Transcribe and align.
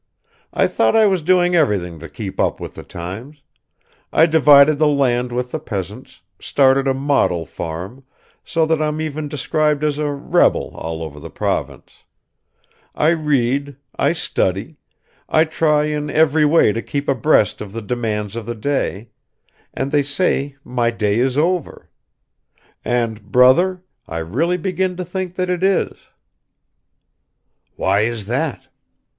I 0.51 0.65
thought 0.65 0.95
I 0.95 1.05
was 1.05 1.21
doing 1.21 1.55
everything 1.55 1.99
to 1.99 2.09
keep 2.09 2.39
up 2.39 2.59
with 2.59 2.73
the 2.73 2.81
times; 2.81 3.43
I 4.11 4.25
divided 4.25 4.79
the 4.79 4.87
land 4.87 5.31
with 5.31 5.51
the 5.51 5.59
peasants, 5.59 6.23
started 6.39 6.87
a 6.87 6.93
model 6.95 7.45
farm, 7.45 8.03
so 8.43 8.65
that 8.65 8.81
I'm 8.81 8.99
even 8.99 9.27
described 9.27 9.83
as 9.83 9.99
a 9.99 10.09
"Rebel" 10.09 10.71
all 10.73 11.03
over 11.03 11.19
the 11.19 11.29
province; 11.29 11.97
I 12.95 13.09
read, 13.09 13.75
I 13.95 14.13
study, 14.13 14.77
I 15.29 15.43
try 15.43 15.83
in 15.85 16.09
every 16.09 16.45
way 16.47 16.73
to 16.73 16.81
keep 16.81 17.07
abreast 17.07 17.61
of 17.61 17.71
the 17.71 17.81
demands 17.83 18.35
of 18.35 18.47
the 18.47 18.55
day 18.55 19.09
and 19.71 19.91
they 19.91 20.01
say 20.01 20.55
my 20.63 20.89
day 20.89 21.19
is 21.19 21.37
over. 21.37 21.91
And 22.83 23.31
brother, 23.31 23.83
I 24.07 24.17
really 24.17 24.57
begin 24.57 24.95
to 24.97 25.05
think 25.05 25.35
that 25.35 25.51
it 25.51 25.61
is." 25.61 25.95
"Why 27.75 27.99
is 27.99 28.25
that?" 28.25 28.63